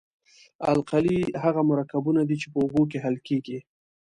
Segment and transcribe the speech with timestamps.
[0.73, 3.59] القلي هغه مرکبونه دي چې په اوبو کې حل کیږي.